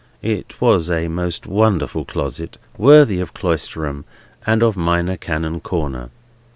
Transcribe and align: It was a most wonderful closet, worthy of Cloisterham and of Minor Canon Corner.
It 0.23 0.59
was 0.59 0.89
a 0.89 1.07
most 1.09 1.45
wonderful 1.45 2.05
closet, 2.05 2.57
worthy 2.75 3.19
of 3.19 3.35
Cloisterham 3.35 4.05
and 4.47 4.63
of 4.63 4.75
Minor 4.75 5.15
Canon 5.15 5.59
Corner. 5.59 6.09